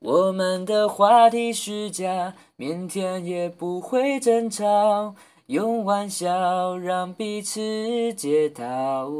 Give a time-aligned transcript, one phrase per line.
[0.00, 9.10] 我们的话题是假，明天也不会争吵，用玩笑让彼此解套。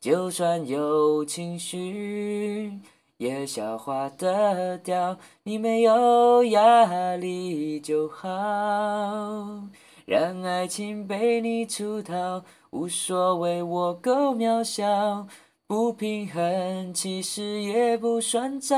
[0.00, 2.80] 就算有情绪，
[3.18, 5.16] 也消化得掉。
[5.44, 8.28] 你没有压力就好，
[10.04, 15.28] 让爱情被你出逃，无所谓，我够渺小。
[15.68, 18.74] 不平衡其实也不算糟，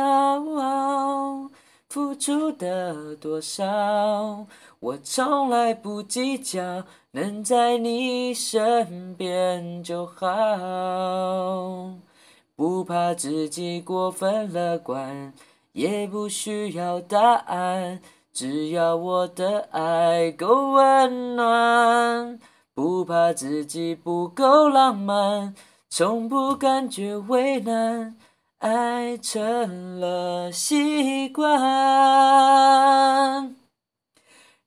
[1.89, 4.45] 付出的多少，
[4.81, 11.95] 我从来不计较，能在你身边就好。
[12.57, 15.33] 不怕自己过分乐观，
[15.75, 18.01] 也不需要答案，
[18.33, 22.41] 只要我的爱够温暖。
[22.75, 25.55] 不怕自己不够浪漫。
[25.93, 28.17] 从不感觉为难，
[28.59, 31.51] 爱成了习惯，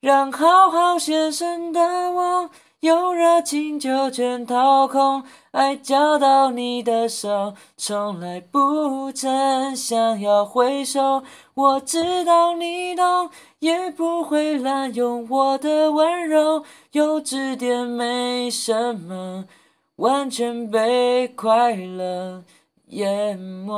[0.02, 1.80] 让好好先生的
[2.12, 2.50] 我
[2.82, 11.24] 有热情就全掏空，爱交到你的手，从来不曾想要回收。
[11.54, 19.46] 我知道你懂，也不会滥用我的温柔，幼稚点没什么。
[19.98, 22.44] 完全被快乐
[22.88, 23.74] 淹没。